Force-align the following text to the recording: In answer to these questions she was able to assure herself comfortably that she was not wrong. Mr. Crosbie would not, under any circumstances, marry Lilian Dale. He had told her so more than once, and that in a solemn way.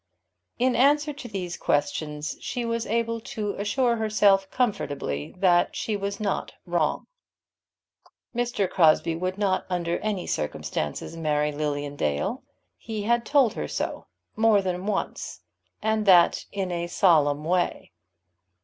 In 0.57 0.75
answer 0.75 1.13
to 1.13 1.27
these 1.27 1.57
questions 1.57 2.35
she 2.41 2.65
was 2.65 2.87
able 2.87 3.19
to 3.21 3.51
assure 3.53 3.97
herself 3.97 4.49
comfortably 4.49 5.35
that 5.37 5.75
she 5.75 5.95
was 5.95 6.19
not 6.19 6.53
wrong. 6.65 7.05
Mr. 8.35 8.67
Crosbie 8.67 9.15
would 9.15 9.37
not, 9.37 9.63
under 9.69 9.99
any 9.99 10.25
circumstances, 10.25 11.15
marry 11.15 11.51
Lilian 11.51 11.95
Dale. 11.97 12.41
He 12.79 13.03
had 13.03 13.27
told 13.27 13.53
her 13.53 13.67
so 13.67 14.07
more 14.35 14.59
than 14.63 14.87
once, 14.87 15.41
and 15.83 16.07
that 16.07 16.45
in 16.51 16.71
a 16.71 16.87
solemn 16.87 17.43
way. 17.43 17.91